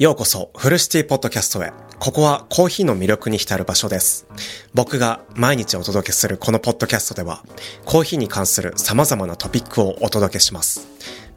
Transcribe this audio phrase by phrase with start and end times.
[0.00, 1.74] ようこそ、フルシティポッドキャストへ。
[1.98, 4.26] ここはコーヒーの魅力に浸る場所です。
[4.72, 7.44] 僕が毎日お届けするこのポッドキャストでは、
[7.84, 10.88] コーヒーに関する様々なトピックをお届けします。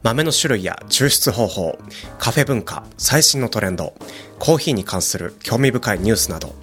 [0.02, 1.78] 豆の種類や抽出方法、
[2.18, 3.92] カフェ文化、最新のトレンド、
[4.38, 6.54] コーヒーに関する興味深いニュースなど、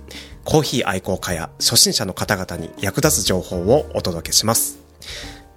[0.43, 4.79] コーヒー愛好家や初心者の方々に役立つ情報をお届けします。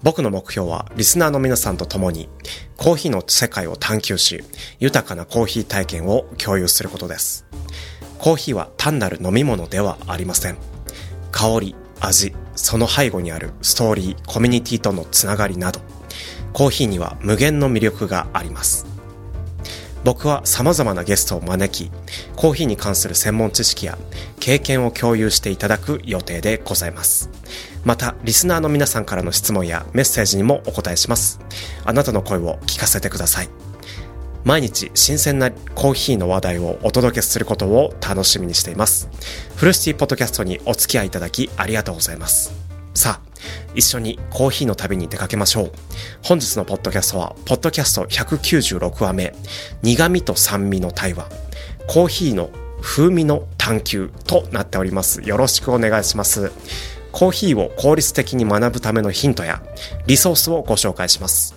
[0.05, 2.29] 僕の目標はリスナーの皆さんと共に
[2.77, 4.45] コーヒーの世界を探求し
[4.79, 7.46] 豊かなコーヒー体験を共有することです。
[8.18, 10.58] コーヒーは単なる飲み物ではありません。
[11.32, 15.80] 香り、味、その背後にあるストーリー、コミュニティとのつながりなど
[16.52, 18.83] コーヒーには無限の魅力があります。
[20.04, 21.90] 僕は様々なゲストを招き、
[22.36, 23.96] コーヒーに関する専門知識や
[24.39, 27.30] 経験を共有していただく予定でございます。
[27.85, 31.40] また、リスナーの皆さんからの質問やメッセージにもお答えします。
[31.85, 33.48] あなたの声を聞かせてください。
[34.44, 39.08] 毎日新鮮なコーヒーの話題をお届けすることを楽しみにしています。
[39.56, 42.63] フルシティポッドキャストにお付き合いいただきありがとうございます。
[42.95, 43.34] さあ、
[43.75, 45.73] 一緒にコーヒーの旅に出かけましょう。
[46.23, 49.34] 本日のポッドキャストは、ポッドキャスト196話目、
[49.83, 51.28] 苦味と酸味の対話、
[51.89, 52.50] コーヒーの
[52.81, 55.22] 風味の探求となっております。
[55.22, 56.53] よろしくお願いします。
[57.11, 59.62] コーヒーを効率的に学ぶためのヒントや
[60.06, 61.55] リソースをご紹介します。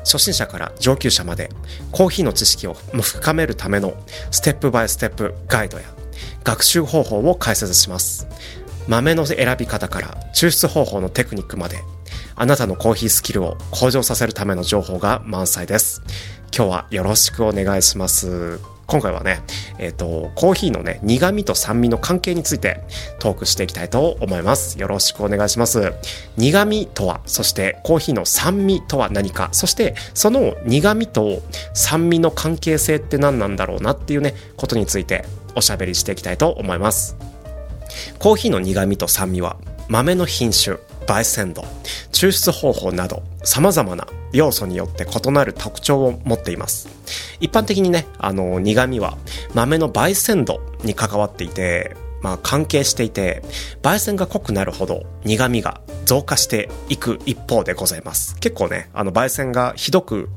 [0.00, 1.50] 初心者から上級者まで
[1.90, 3.94] コーヒーの知識を深めるための
[4.30, 5.84] ステップバイステップガイドや
[6.44, 8.26] 学習方法を解説します。
[8.88, 11.78] 豆の選び方から抽出方法のテクニックまで、
[12.36, 16.02] あなたのコーヒースキルを向上させるための情報が満載です。
[16.56, 18.60] 今日はよろしくお願いします。
[18.86, 19.40] 今回はね、
[19.78, 22.82] えっ、ー、と、コーヒーのね、苦味と酸味の関係について
[23.18, 24.78] トークしていきたいと思います。
[24.78, 25.94] よろしくお願いします。
[26.36, 35.24] 苦味とは、そしてコーヒーの酸味とは何か、そしてその苦味と酸味の関係性って何なんだろうなっていうね、ことについて
[35.54, 37.33] おしゃべりしていきたいと思います。
[38.18, 39.56] コーヒーの苦味と酸味は
[39.88, 41.64] 豆の品種、焙煎度、
[42.12, 46.88] 抽出方法など様々な要素によって異なる特徴を持っています。
[47.40, 49.16] 一般的にね、あの、苦味は
[49.54, 53.42] 豆の焙煎度に関わっていて、まあ関係していて、
[53.82, 58.36] 焙煎が濃くなるほど苦味が増加していく一方でございます。
[58.36, 60.30] 結構ね、あの焙煎がひどく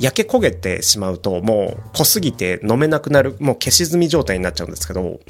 [0.00, 5.20] 焼け焦げてしまうともう濃すぎて飲めなくなる、もう消し済み状態になっちゃうんですけど、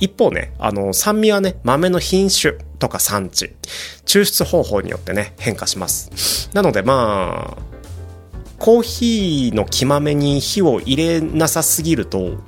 [0.00, 3.54] 一方ね、あの、酸味はね、豆の品種とか産地、
[4.06, 6.50] 抽出方法によってね、変化します。
[6.54, 7.62] なのでまあ、
[8.58, 12.38] コーヒーの木豆に火を入れなさすぎると、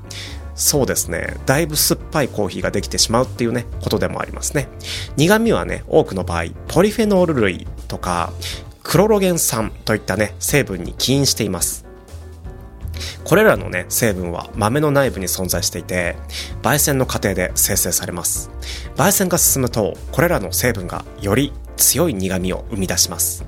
[0.54, 1.36] そうですね。
[1.46, 4.68] だいぶ酸っぱいコーヒーができてしまうっていうね、ことでもありますね。
[5.16, 8.32] 苦味はね、多くの場合、ポリフェノール類とか、
[8.82, 11.81] クロロゲン酸といったね、成分に起因しています。
[13.32, 16.16] これらのね、成分は豆の内部に存在していて、
[16.60, 18.50] 焙煎の過程で生成されます。
[18.94, 23.42] 焙煎が進むと、これらの成分がより強い苦味を生み出します。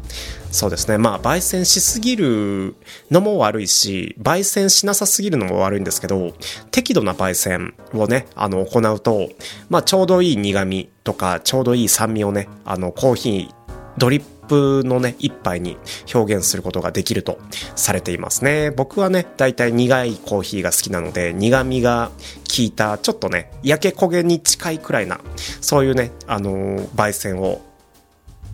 [0.50, 0.96] そうですね。
[0.96, 2.76] まあ、焙煎しすぎる
[3.10, 6.32] のも悪いし、焙煎しなさすぎるのも悪いんですけど、
[6.70, 9.28] 適度な焙煎をね、あの、行うと、
[9.68, 13.54] まあ、ちょうどいい苦味とか、ちょうどいい酸味をね、あの、コーヒー、
[13.98, 15.76] ドリップのね、一杯に
[16.12, 17.38] 表現することができると
[17.74, 18.70] されていますね。
[18.70, 22.10] 僕はね、だいたい苦いコーヒーが好きなので、苦味が
[22.56, 25.20] 効いた、ちょっとね、焼け焦げに近いくらいな、
[25.60, 27.60] そういうね、あのー、焙煎を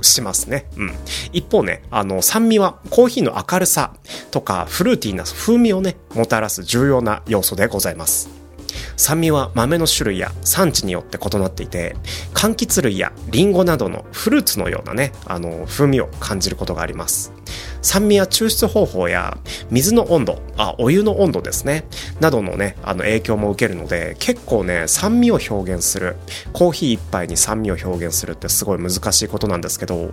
[0.02, 0.66] しますね。
[0.76, 0.92] うん。
[1.32, 3.92] 一方ね、あの、酸味はコーヒーの明るさ
[4.30, 8.39] とかフルーティーな風味をね、もたらす重要な要素でございます。
[9.00, 11.96] 酸味は豆の種類や産地によって異なっていて、
[12.34, 17.32] 柑橘類やリンゴなどのフルーツのようなね、あの、風味を感じることがあります。
[17.80, 19.38] 酸味は抽出方法や
[19.70, 21.86] 水の温度、あ、お湯の温度ですね、
[22.20, 26.16] などのね、あの影響も受けるので、結構ね、酸味を表現する、
[26.52, 30.12] コーヒー一杯に酸味を表現するってすごい難しいことなんですけど、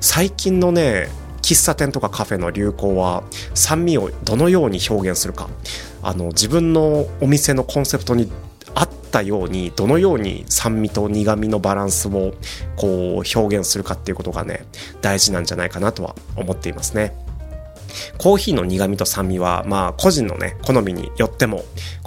[0.00, 1.08] 最近のね、
[1.40, 3.22] 喫茶店とかカフェの流行は
[3.54, 5.48] 酸味をどのように表現するか
[6.02, 8.30] あの自分のお店のコンセプトに
[8.74, 12.34] 合ったようにどのように酸味と苦味のバランスを
[12.76, 14.66] こう表現するかっていうことがね
[15.00, 17.14] 大事なんじゃないかなとは思っていますね。
[18.18, 21.64] コーヒーの苦味と酸味は、まあ、個人のね、好みによっても、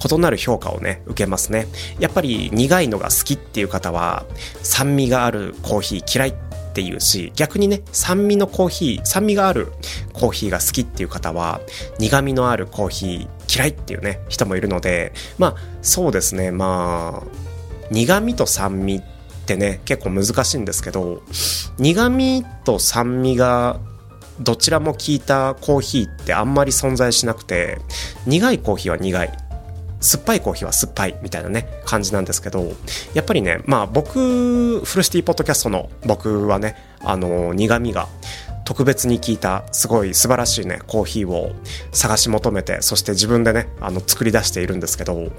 [0.09, 1.67] 異なる評価をね、受けますね。
[1.99, 4.25] やっぱり苦いのが好きっていう方は、
[4.61, 6.33] 酸味があるコーヒー嫌いっ
[6.73, 9.71] ていうし、逆にね、酸味のコーヒー、酸味がある
[10.13, 11.61] コーヒーが好きっていう方は、
[11.99, 17.27] 苦味のあるコーヒー嫌いっていうね、人もいるので、まあ、そうですね、まあ、
[17.91, 19.01] 苦味と酸味っ
[19.45, 21.21] てね、結構難しいんですけど、
[21.77, 23.79] 苦味と酸味が
[24.39, 27.79] どちらも効いたコーヒーってあんまり存在しなくて、
[28.25, 29.31] 苦いコーヒーは苦い。
[30.03, 32.71] 酸っぱいコーヒーは酸っぱいみたいなね、感じなんですけど、
[33.13, 38.07] やっぱりね、まあ僕、フルシティポッドキャストの僕はね、あの、苦味が
[38.71, 41.51] 特別に聞いたすごい素晴らしいね、コーヒーを
[41.91, 45.29] 探し求めて、そして自分でね、あの、作り出しているんですけど、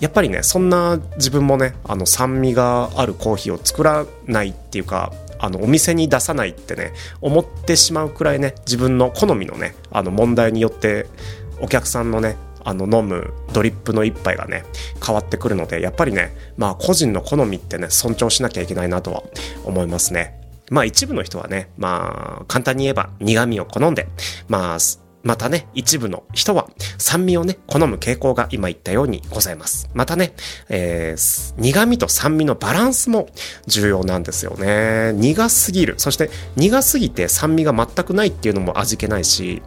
[0.00, 11.06] やっぱりね、そんな自分もね、あの、酸味があるコーヒーを作らないっていうか、あのお店に出さないってね思ってしまうくらいね自分の好みのねあの問題によって
[11.60, 14.64] お客さんのねあの飲むドリップの一杯がね
[15.04, 19.22] 変わってくるのでやっぱりねまあ個人の好みってね尊重しなきゃいけないなとは
[19.64, 20.43] 思いますね。
[20.70, 24.08] まあ一部の人はねまあ簡単に言えば苦味を好んで
[24.48, 24.78] まあ
[25.24, 26.68] またね、一部の人は
[26.98, 29.88] 酸味をね、好む傾向が今言ったようにございます。
[29.94, 30.34] またね、
[30.68, 33.28] えー、苦味と酸味のバランスも
[33.66, 35.14] 重要なんですよね。
[35.14, 35.94] 苦すぎる。
[35.96, 39.62] そして苦すぎて酸味が全くないっていうのも味気ないし、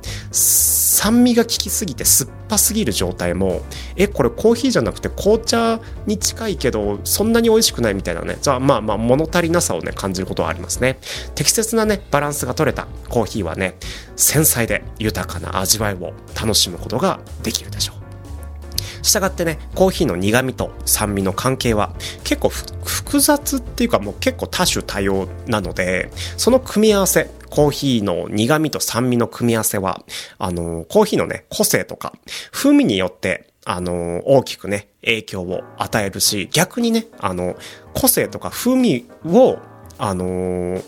[0.98, 3.62] 酸味が効きすぎて酸っぱすぎる状態も、
[3.98, 8.40] え、これコーヒーじゃなくて紅茶に近いけど、そんなに美味しくないみたいなね。
[8.42, 10.98] じゃあまあまあ物足りなさをね、感じることはありますね。
[11.36, 13.76] 適切なね、バランスが取れたコーヒーはね、
[14.16, 19.06] 繊細で豊かな味わいを楽しむことができるでしょう。
[19.06, 30.04] したがってね、コーヒーの苦味と酸味の関係は結構複雑っていうかもう結構多種多様なので、その組み合わせ、コーヒーの苦味と酸味の組み合わせは、
[30.38, 32.14] あの、コーヒーのね、個性とか、
[32.52, 37.56] 風味によって、あの、大きくね、影響を与えるし、逆にね、あの、
[37.96, 39.58] 個性とか風味を、
[39.98, 40.84] あの、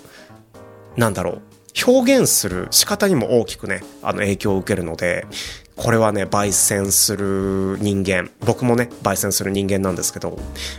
[0.96, 1.42] なんだろう、
[1.86, 5.26] 表現する仕方にも大きくね、あの影響を受けるので、
[5.76, 10.38] これはね、焙煎する人間、僕もね、焙煎する人間なんですけど、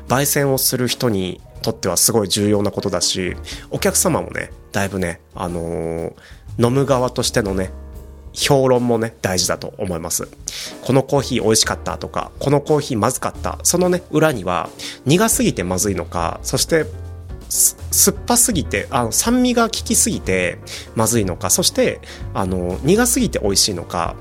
[0.08, 3.36] 焙煎をする人にとってはすごい重要なことだし、
[3.70, 6.12] お客様もね、だいぶね、あのー、
[6.58, 7.70] 飲む側としてのね、
[8.32, 10.28] 評論もね、大事だと思います。
[10.82, 13.58] このコーヒー美味しかったとか、このコーヒーまずかった。
[13.62, 14.68] そのね、裏には、
[15.06, 16.86] 苦すぎてまずいのか、そして
[17.50, 20.58] 酸っぱすぎて、あの、酸味が効きすぎて
[20.94, 22.00] まずいのか、そして、
[22.32, 24.16] あの、苦すぎて美味しいのか、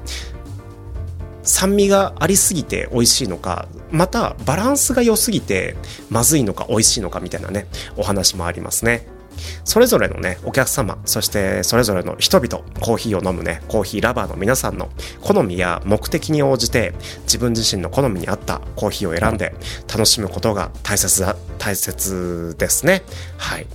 [1.44, 5.76] 酸味がありすぎて美味しいのか、またバランスが良すぎて
[6.10, 7.68] まずいのか美味しいのかみたいなね、
[7.98, 9.08] お話もありますね。
[9.64, 14.90] それぞれのね、お客様、そしてそれぞれの人々、コーヒーを飲むね、コーヒーラバーの皆さんの
[15.22, 16.94] 好みや目的に応じて、
[17.24, 19.54] 自分自身の好みに合ったコーヒーを選んで
[19.88, 23.04] 楽しむことが大切だ、大切ですね。
[23.38, 23.68] はい。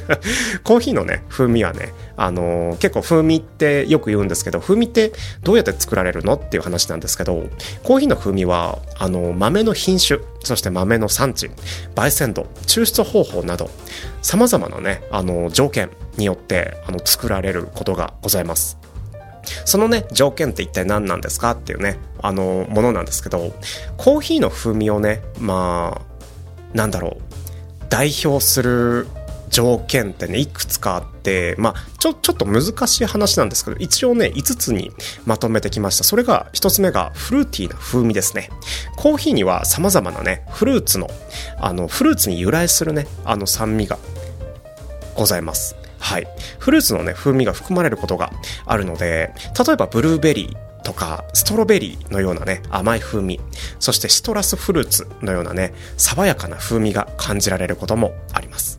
[0.64, 5.10] コーヒーのね、風味はね、あの、結構風味ってよく言うんですけど、風味って
[5.42, 7.44] どうやって作られるのっていう話なんですけど、
[7.82, 11.50] コーヒーの風味は、あの、豆の品種、そして豆の産地、
[11.94, 13.70] 焙煎度、抽出方法など、
[14.20, 15.88] 様々なね、あの、条件
[16.18, 18.76] によって、あの、作られることがございます。
[19.64, 23.54] そのね、条件って一体何なんですかっていうね、あの、ものなんですけど、
[23.96, 27.22] コーヒーの風味をね、まあ、なんだろう、
[27.88, 29.08] 代表する
[29.50, 34.92] 条件ってね、いくつかあって、まあ、ちょ、ちょっと難しい話なんですけど、一応ね、5つに
[35.26, 36.04] まとめてきました。
[36.04, 38.48] それが、1つ目がフルーティーな風味ですね。
[38.96, 41.08] コーヒーには様々なね、フルーツの、
[41.58, 43.98] あの、フルーツに由来するね、あの酸味が
[45.16, 45.76] ございます。
[45.98, 46.26] はい。
[46.58, 48.32] フルーツのね、風味が含まれることが
[48.66, 49.34] あるので、
[49.66, 53.40] 例えばブルーベリーとか、ストロベリーのようなね、甘い風味、
[53.78, 58.78] そしてシトラスフルーツのようなね、爽やかな風味が感じられることもあります。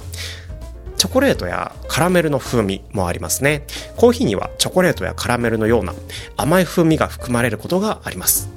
[1.01, 3.65] チョコレートやカラメルの風味もありますね。
[3.97, 5.95] コーヒーにはチョコレートやカラメルのような
[6.37, 8.51] 甘い風味が含まれることがあります。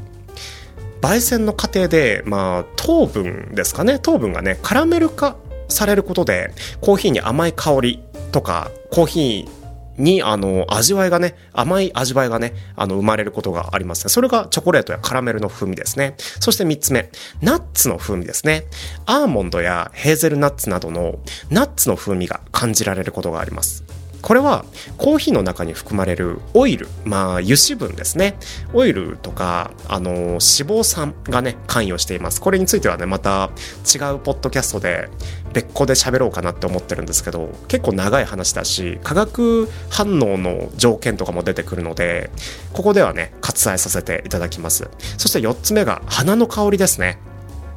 [1.01, 3.99] 焙煎の過程で、まあ、糖分ですかね。
[3.99, 5.37] 糖分がね、カラメル化
[5.71, 9.64] されることで、コーヒーに甘い香りとか、コーヒー
[9.97, 14.11] に、あの、味わいがね、甘い味わいがね、あの、生まれることがありますね。
[14.11, 16.15] それがチョコレートやカラメルの風味ですね。
[16.19, 17.11] そして三つ目、
[17.41, 18.65] ナッツの風味ですね。
[19.07, 21.19] アーモンドやヘーゼルナッツなどの
[21.51, 23.85] ナッツの風味が感じられることがあります。
[24.25, 24.65] これは
[24.97, 28.37] コーヒーの中に含まれるオイル、まあ油脂分ですね。
[28.73, 32.41] オイルとか、あの、脂肪酸がね、関与しています。
[32.41, 33.51] これについてはね、また
[33.85, 35.11] 違うポッドキャストで
[35.53, 42.31] 別個で喋ろうかなって思ってるんですけど、結構長い話だし、化学反応の条件とかも出てくるので、
[42.73, 44.89] ここではね、割愛させていただきます。
[45.19, 47.19] そして4つ目が花の香りですね。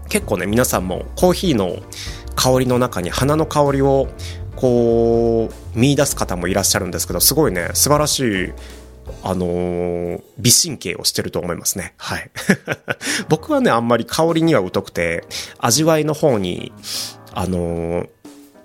[0.08, 1.80] 結構ね、皆さんもコーヒーの
[2.38, 4.08] 香りの中に花の香りを
[4.58, 8.54] こう見出す方もいらっしゃるんですけどすごいね素晴らしい
[9.24, 11.94] あのー、美神経をしてると思いますね。
[11.98, 12.30] はい。
[13.30, 15.24] 僕はね、あんまり香りには疎くて、
[15.60, 16.74] 味わいの方に、
[17.34, 18.10] あのー、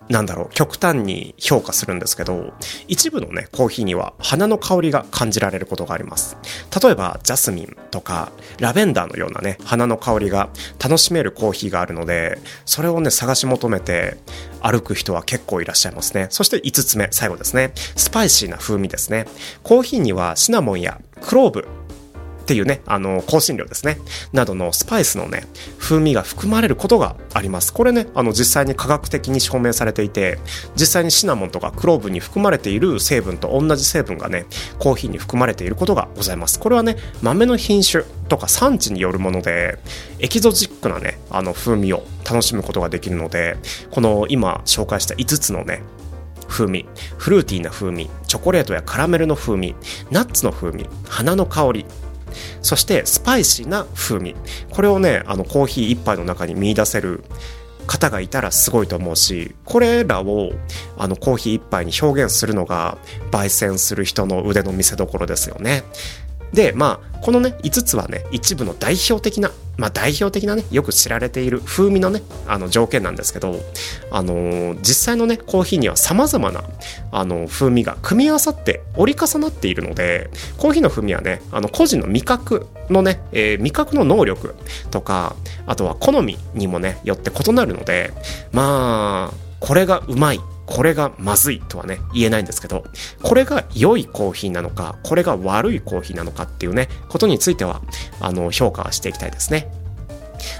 [0.08, 2.52] なんだろう、極端に評価するんですけど、
[2.88, 6.36] 一部のね、コーヒーには花の香りが感じられることがあります。
[6.82, 10.50] 例えば、ジャスミンとか、ラベンダーのようなね、花の香りが
[10.82, 14.18] 楽しめるコーヒーがあるので、それをね、探し求めて
[14.60, 16.26] 歩く人は結構いらっしゃいますね。
[16.30, 17.72] そして5つ目、最後ですね。
[17.96, 19.26] スパイシーな風味ですね。
[19.62, 21.68] コーヒーにはシナモンやクローブ、
[22.52, 23.96] っていうね、あの、香辛料ですね、
[24.34, 25.44] などのスパイスのね、
[25.78, 27.72] 風味が含まれることがあります。
[27.72, 30.38] これね、あの、実際に科学的に証明されていて、
[30.76, 34.44] 実際にシナモンとかクローブに含まれている成分と同じ成分がね、
[34.78, 36.60] コーヒーに含まれていることがございます。
[36.60, 39.78] これはね、豆の品種とか産地によるもので、
[40.18, 43.56] エキゾチックなね、あの、風味を楽しむことができるので、
[43.90, 45.80] この今紹介した5つのね、
[46.52, 46.84] 風味、
[47.16, 49.74] フルーティーな風味、チョコレートやカラメルの風味、
[50.10, 51.86] ナッツの風味、花の香り、
[52.62, 54.34] そしてスパイシーな風味。
[54.70, 57.24] これをねあのコーヒー一杯の中に見出せる
[57.86, 60.52] 方がいたらすごいと思うしこれらを
[60.96, 62.96] あのコーヒー一杯に表現するのが
[63.32, 65.82] 焙煎する人の腕の見せ所ですよね。
[66.52, 73.60] で、まあ、このね、5つはね、一部の代表的な、まあ代表的なね、よく知られている風味のね、あの条件なんですけど、
[74.10, 76.62] あのー、実際のね、コーヒーには様々な、
[77.10, 84.54] あの、風味が組み合わさって折り重なっているので、コーヒーの風味はね、あの、個人の味覚のね、えー、味覚の能力
[84.90, 85.36] とか、
[85.66, 88.12] あとは好みにもね、よって異なるので、
[88.52, 92.84] まあ、これがうまいこれがまずいとはね、言えないんですけど、
[93.22, 97.82] これが良いコーヒーなのか、これが悪いコーヒーなのかっていうね、ことについては、
[98.20, 99.70] あの、評価していきたいですね。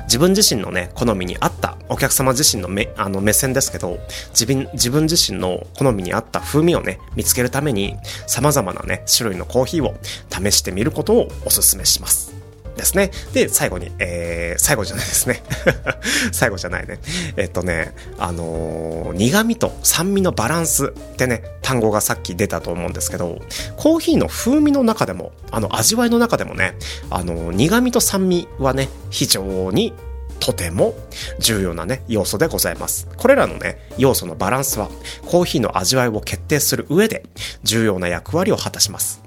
[0.05, 3.99] 自分自身のね、好みに合ったお客様自身の目あの目線ですけど、
[4.31, 9.95] 自分、自分自身の好みに合った風味をね、見つけるために、様々なね、種類のコーヒーを
[10.31, 12.42] 試してみることをお勧めします。
[12.77, 13.11] ですね。
[13.33, 15.43] で、最後に、えー、最後じゃないですね。
[16.33, 16.99] 最後じゃないね。
[17.37, 23.39] えっとね、あのー、苦味と酸味のバランスってね、単語がさっき出たと思うんですけど、
[23.77, 26.75] コーヒーの風味の中でも、あの、味わいの中でもね、
[27.11, 29.93] あのー、苦味と酸味はね、非常に
[30.41, 30.95] とても
[31.39, 33.07] 重要なね、要素でございます。
[33.17, 34.91] これらのね、要素のバランスは、
[35.27, 37.25] コーヒーの味わいを決定する上で、
[37.63, 39.23] 重要な役割を果たします。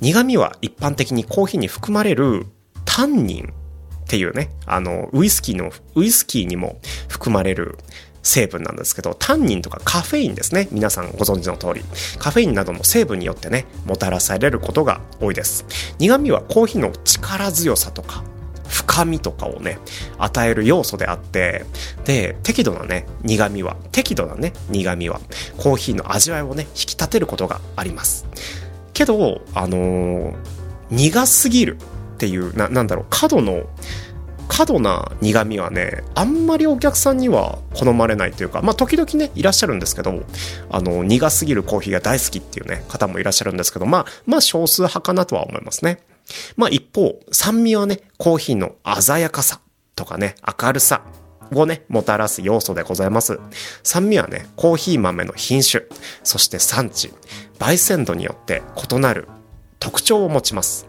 [0.00, 2.46] 苦味は一般的にコーヒーに含まれる
[2.96, 3.52] タンニン
[4.04, 7.76] っていうね、あの、ウイスキーの、ウイスキーにも含まれる
[8.22, 10.66] 成分なんですけど、タンニンとかカフェインですね。
[10.72, 11.84] 皆さんご存知の通り。
[12.18, 15.66] カフェインなどの成分によってね、もたらされることが多いです。
[15.98, 18.24] 苦味はコーヒーの力強さとか、
[18.66, 19.78] 深みとかをね、
[20.16, 21.66] 与える要素であって、
[22.06, 25.20] で、適度なね、苦味は、適度なね、苦味は、
[25.58, 28.24] コーヒーの味わいをね、引き立てることがあります。
[28.94, 30.34] けど、あのー、
[30.88, 31.76] 苦すぎる
[32.16, 33.64] っていうななんだろう角の
[34.48, 40.22] 過度な苦味はねあんまりお客さんには好まれないというかまあ時々ねいらっしゃるんですけど
[40.70, 45.98] あの苦すぎるコーヒーが大好きっていうね方もいらっしゃるんですけどまあまあ少数派かなとは思いますね
[46.56, 49.60] まあ一方酸味はねコーヒーの鮮やかさ
[49.94, 51.02] とかね明るさ
[51.54, 53.38] をね、もたらす要素でございます。
[53.84, 55.84] 酸味はね、コーヒー豆の品種、
[56.24, 57.12] そして産地、
[57.58, 59.28] 焙煎度によって異なる
[59.78, 60.86] 特徴を持ちます。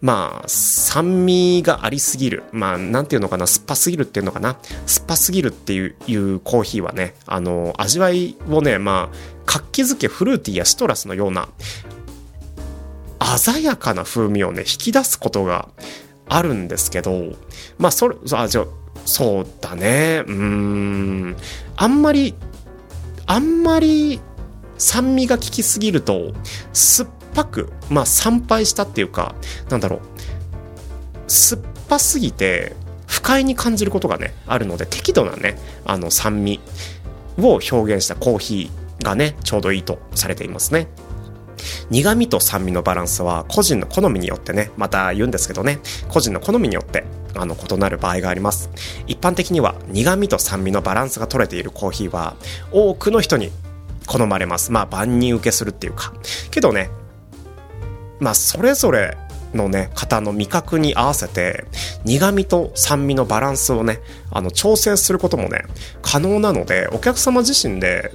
[0.00, 2.44] まあ、酸味がありすぎる。
[2.52, 4.58] まあ、なんていうのかな、酸っぱすぎるっていうのかな。
[4.86, 11.48] 酸っぱすぎるっていういうコーヒーはね、あの、味わいをね、まあ、活気づけフルーティーやシトラスのような、
[13.38, 15.68] 鮮やかな風味をね、引き出すことが
[16.28, 17.32] あるんですけど、
[17.78, 18.66] まあ、それ、あ、じゃ
[19.04, 20.24] そうだね。
[20.26, 21.36] うん。
[21.76, 22.34] あんまり、
[23.26, 24.20] あんまり
[24.78, 26.32] 酸味が効きすぎると、
[26.72, 29.34] 酸っぱく、まあ、参拝したっていうか、
[29.68, 30.00] なんだろう、
[31.28, 32.74] 酸っぱすぎて、
[33.06, 36.60] 不快に感じることがね、あるので、適度なね、あの、酸味
[37.38, 40.88] を表現したコーヒーがね、ちょうどいいとされていますね。
[41.90, 48.70] 苦味と酸味のバランスは個人の好みによってね、また言うんですけどね、個人の好みによってあの異なる場合があります。
[49.06, 52.36] 一般的には苦味と酸味のバランスが取れているコーヒーは
[52.72, 53.50] 多くの人に
[54.06, 54.72] 好まれます。
[54.72, 56.12] まあ万人受けするっていうか。
[56.50, 56.90] けどね、
[58.20, 59.16] まあそれぞれ
[59.54, 61.64] のね方の味覚に合わせて
[62.04, 65.62] 苦味と酸味のバランスをねあの調整することもね
[66.02, 68.12] 可能なのでお客様自身で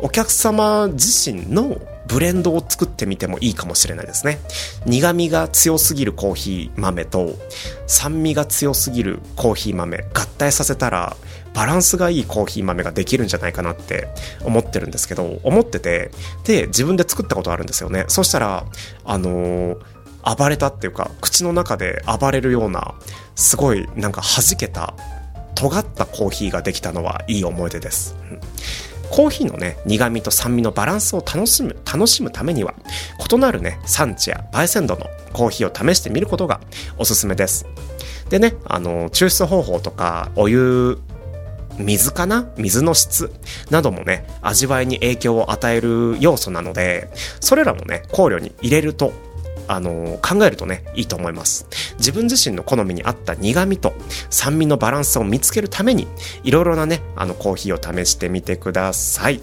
[0.00, 4.38] お客様自身のブレンドを作ってみてもいいかもしれないですね。
[4.84, 7.36] 苦味が強すぎるコーヒー豆と
[7.86, 11.16] 酸味が強すぎるコーヒー豆合体させたら
[11.54, 14.08] バランスがいいコーヒー豆ができるんじゃないかなって
[14.44, 16.10] 思ってるんですけど、思ってて、
[16.44, 18.04] で、自分で作ったことあるんですよね。
[18.08, 18.64] そしたら、
[19.04, 22.94] あのー、暴れたっていうか、口の中で暴れるような、
[23.34, 24.94] すごいなんか弾けた、
[25.54, 28.16] 尖ったコーヒーができたのはいい思い出です。
[29.10, 32.74] コーヒーのね、苦味と酸味のバランスを楽しむ、楽しむためには、
[33.30, 36.60] 異なるね、産地や焙煎度のコーヒーを試してみることが
[36.96, 37.66] おすすめです。
[38.30, 40.98] でね、あの、抽出方法とか、お湯
[41.78, 42.52] 水かな？
[42.56, 43.32] 水の質
[43.70, 47.10] などもね、味わいに影響を与える要素なので、
[47.40, 49.12] それらもね、考慮に入れると
[49.68, 51.66] あの考えるとね、いいと思います。
[51.98, 53.94] 自分自身の好みに合った苦味と
[54.28, 56.08] 酸味のバランスを見つけるために、
[56.42, 59.40] いろいろなね、あのコーヒーを試してみてください。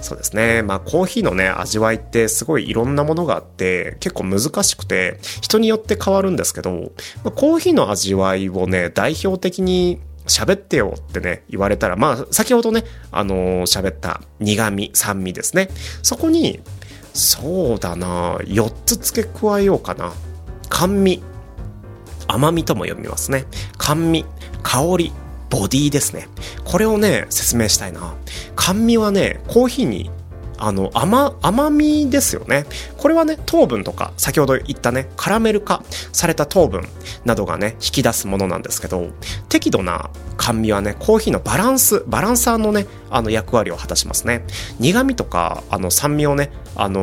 [0.00, 0.62] そうですね。
[0.62, 6.70] まあコーヒーのね、味わいってすごいいろんなものがあって、結構難しくて、人によって変わるんですけど、
[7.24, 15.68] まあ、コーヒーの味わいをね、代表的に喋ってよってね、言われたら、まあ、先ほどね、あの、喋った苦味、酸味ですね。
[16.02, 16.60] そこに、
[17.14, 20.12] そうだな4つ付け加えようかな。
[20.68, 21.22] 甘味。
[22.28, 23.46] 甘味とも読みますね。
[23.78, 24.26] 甘味、
[24.62, 25.12] 香り、
[25.48, 26.28] ボディですね。
[26.64, 28.14] これをね、説明したいな。
[28.56, 30.10] 甘味はね、コーヒーに
[30.58, 32.66] あの甘甘みですよね。
[32.96, 35.82] これはね糖分とか先ほど言ったねカラメル化
[36.12, 36.86] された糖分
[37.24, 39.10] などがね引き出すものなんですけど
[39.48, 44.44] 適度な甘味はねコーヒーのバランスバランサーのねあの役割を果たしますね。
[44.78, 47.00] 苦味とかあの酸味をねあの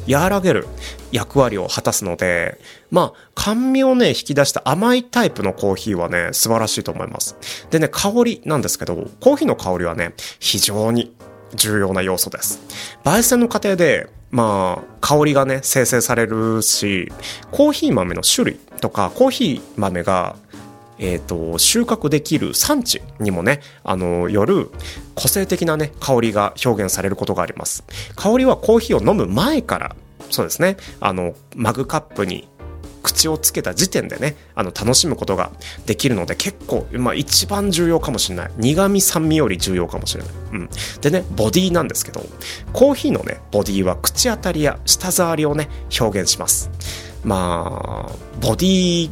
[0.00, 0.66] ー、和らげる
[1.12, 2.60] 役割を果たすので
[2.90, 7.36] まあ甘味をね引き出した甘いタイプのコーヒーはね素晴らしいと思います。
[7.70, 11.14] でね香りなんですけどコーヒーの香りはね非常に
[11.54, 12.60] 重要な要素です。
[13.04, 17.12] 焙煎の過程で、まあ、香りがね、生成されるし、
[17.50, 20.36] コーヒー豆の種類とか、コーヒー豆が、
[20.98, 24.70] えっ、ー、と、収穫できる産地にもね、あの、よる
[25.14, 27.84] 個性的なね、香りが表現されることがあります。
[28.16, 29.96] 香りはコーヒーを飲む前から、
[30.30, 32.48] そうですね、あの、マグカップに
[33.02, 35.50] 口をつけた時点でね、あの、楽しむことが
[35.86, 38.50] できるので、結構、まあ、一番重要かもしれない。
[38.56, 40.32] 苦味酸味より重要かもしれない。
[40.52, 40.68] うん。
[41.00, 42.24] でね、ボディなんですけど、
[42.72, 46.70] コーヒーのね、ボディは口当たりや舌触りをね、表現します。
[47.24, 49.10] まあ、ボディ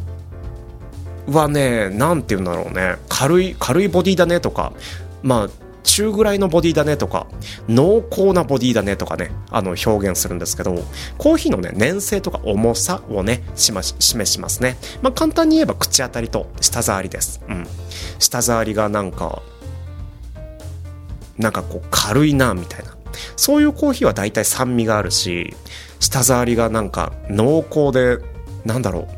[1.29, 4.73] はね、なんて言うんだろうね、軽い、軽いボディだねとか、
[5.23, 7.27] まあ、中ぐらいのボディだねとか、
[7.67, 10.75] 濃厚なボディだねとかね、あの表現するんですけど、
[11.17, 14.77] コーヒーのね、粘性とか重さをね、しま示しますね。
[15.01, 17.41] まあ簡単に言えば口当たりと舌触りです。
[17.49, 17.67] うん。
[18.19, 19.43] 舌触りがなんか、
[21.39, 22.95] なんかこう軽いな、みたいな。
[23.37, 25.57] そういうコーヒーは大体酸味があるし、
[26.01, 28.19] 舌触りがなんか濃厚で、
[28.67, 29.09] なんだろう、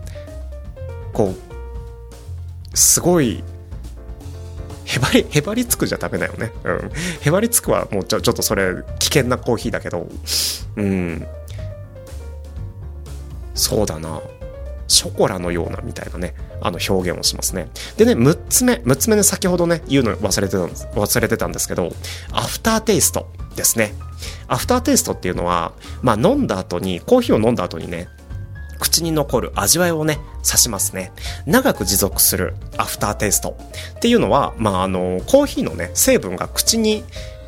[1.13, 3.43] こう、すごい
[4.91, 6.53] へばり、へばりつくじゃダメだよね。
[6.65, 6.91] うん。
[7.21, 10.09] へばりつくはもうちょちょっとそれ危険なコーヒーだけど、
[10.77, 11.27] うん。
[13.55, 14.21] そうだな。
[14.89, 17.69] ショコラのようなみたいなね、あの表現をしますね。
[17.97, 21.93] でね、6つ目、6つ目ね、先ほどね、言うの忘れてたんです、忘れてたんですけど、
[22.33, 23.95] アフターテイストですね。
[24.49, 25.73] アフターテイストっていうのは、
[26.03, 28.09] まあ飲んだ後に、コーヒーを飲んだ後にね、
[28.81, 31.13] 口に残る味わいをね、指しますね。
[31.47, 33.57] 長く持続するアフターテイスト
[33.97, 37.05] っていうのは、まあ、あの、コーヒーのね、成分が口に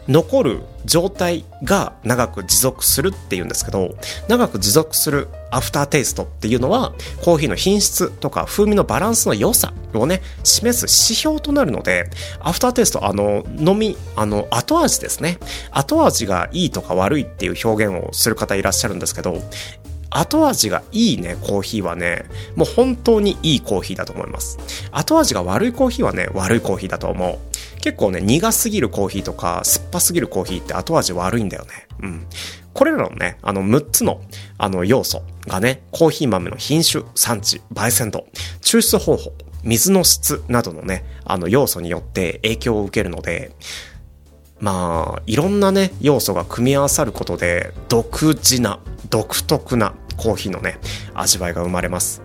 [0.09, 3.95] 残る状態が長く持続するっていうんですけど、
[4.29, 6.93] 長く持続するアフターテイストっていうのは、
[7.23, 15.39] コーヒーの品質とか風味のバランスの良さをね、示す指標となるので、アフターテイスト、あの、飲み、あの、後味ですね。
[15.71, 19.41] 後味がいいとか悪いっていう表現をする方いらっしゃるんですけど、
[20.15, 24.59] 後味がいいね、コーヒーはね、もう本当にいいコーヒーだと思います。
[24.91, 27.39] 後味が悪いコーヒーはね、悪いコーヒーだと思う。
[27.81, 31.71] 結構ね、苦すぎるコーヒーとか、酸っぱすぎるコーヒーって後味悪いんだよね。
[32.03, 32.27] うん。
[32.73, 34.21] これらのね、あの6つの
[34.59, 38.27] あの要素がね、コーヒー豆の品種、産地、焙煎度、
[38.61, 39.33] 抽出方法、
[39.65, 43.53] 水の質などのね、あの要素によって影響を受けるので、
[44.61, 48.79] まあ、いろんなね、要素が組み合わさることで、独自な、
[49.11, 50.79] 独特なコーヒーのね、
[51.15, 52.23] 味わいが生まれます。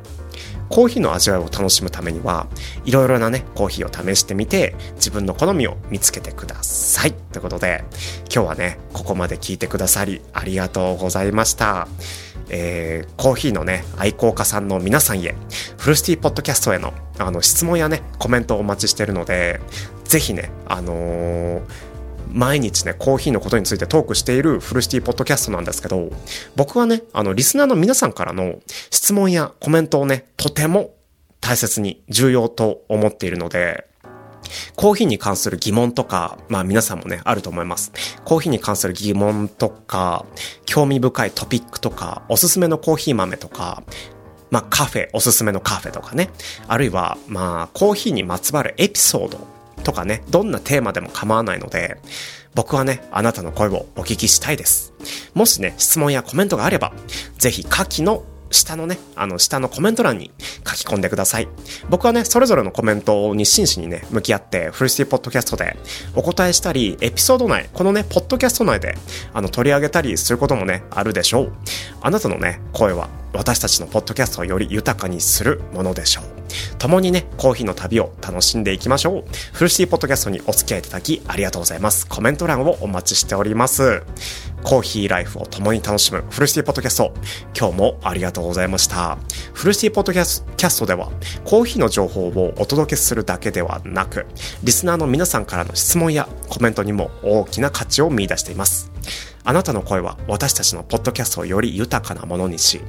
[0.70, 2.46] コーヒーの味わいを楽しむためには、
[2.86, 7.14] いろいろなね、コーヒーを試してみて、自分の好みを見つけてください。
[7.14, 7.86] ということで、
[8.32, 11.88] 今日はね、ここまで聞いてくださり、ありがとうございました。
[12.50, 15.36] えー、コーヒーのね、愛好家さんの皆さんへ、
[15.78, 19.60] フルシティポッドキャストへの、あの、質問やね、コメントをお待ちしてるので、
[20.04, 21.62] ぜひね、あのー
[22.32, 26.10] 毎日ね、コーヒーのことについてトークしているフルシティポッドキャストなんですけど、
[26.56, 28.60] 僕はね、あの、リスナーの皆さんからの
[28.92, 30.92] 質問やコメントをね、とても
[31.42, 33.88] 大切に重要と思っているので、
[34.76, 37.92] コーヒーに関する疑問とか、まあ皆さんもね、あると思います。
[38.24, 40.26] コーヒーに関する疑問とか、
[40.66, 43.84] 興味深いトピックとか、おすすめのコーヒー豆とか、
[44.52, 46.30] まあカフェ、おすすめのカフェとかね。
[46.68, 51.98] あるいは、まあコーヒーにまつわるエピソードとかね、どんなテーマでも構わないので、
[52.56, 54.94] 僕はね、あなたの声をお聞きしたいです。
[55.34, 56.94] もしね、質問やコメントがあれば、
[57.38, 60.32] ぜひ下記の下のね、あの、下のコメント欄に
[60.68, 61.48] 書き込んでください。
[61.90, 65.78] 僕はね、それぞれのコメントに真摯にね、向き合って、フルシティポッドキャストで
[66.16, 68.98] お答えしたり、エピソード内、このね、ポッドキャスト内で、
[69.34, 71.54] あの、取り上げたりすることもね、あるでしょう。
[72.02, 76.37] あなたのね、声は、私たちのポッドキャストをより豊かにするものでしょう。
[76.78, 79.24] 共にね、コーヒーの旅を楽しんでいきましょう。
[79.54, 82.08] フルシティポッドキャストにお付き合いいただきありがとうございます。
[82.08, 84.04] コメント欄をお待ちしております。
[84.64, 87.14] コーヒーライフを共に楽しむフルシティポッドキャスト。
[87.58, 89.18] 今日もありがとうございました。
[89.54, 91.10] フルシティポッドキャストでは、
[91.46, 94.26] コーヒーの情報をお届けするだけではなく、
[94.64, 98.92] リスナーの皆さんからの質問やコメントにも大きな価値を見出しています。
[99.44, 102.82] あなたの声は私たちのポッドキャストをより豊かなものにし、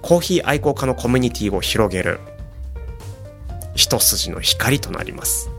[0.00, 2.20] コーヒー愛好家のコミュニティを広げる
[3.74, 5.50] 一筋の光となります。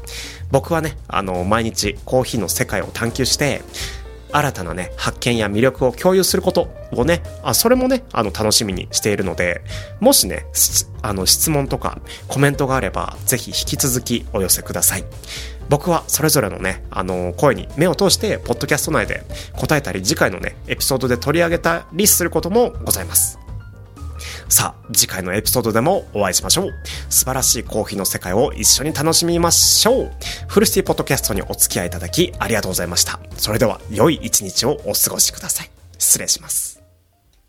[0.51, 3.61] 僕はね、あの、毎日コーヒーの世界を探求して、
[4.31, 9.61] 新たなね、発見や魅力を共有することをね、あ、それもね、あの、楽しみにしているので、
[10.01, 10.45] もしね、
[11.01, 15.05] あの、質問とかコメントがあれば、ぜひ引き続きお寄せください。
[15.69, 19.23] 僕はそれぞれのね、あの、声に目を通して、ポッドキャスト内で
[19.57, 23.44] 答えたり、次回のね、エピソードで取り上げたりすることもございます。
[24.49, 26.71] さあ、次回のエピソードでもお会いしましょう。
[27.09, 30.11] 素晴らしいコーヒーの世界を一緒に楽しみましょう。
[30.47, 33.19] フルシティポッドキャストにお付き合いいただきありがとうございました。
[33.37, 35.69] それでは、良い一日をお過ごしください。
[35.97, 36.74] 失礼します。